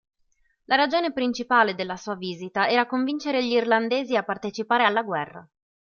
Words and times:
La 0.65 0.75
ragione 0.75 1.13
principale 1.13 1.75
della 1.75 1.95
sua 1.95 2.15
visita 2.15 2.67
era 2.67 2.87
convincere 2.87 3.45
gli 3.45 3.51
irlandesi 3.51 4.15
a 4.17 4.23
partecipare 4.23 4.83
alla 4.83 5.03
guerra. 5.03 5.47